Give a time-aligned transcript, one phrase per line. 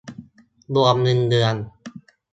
[0.73, 1.55] รวมเงินเดือน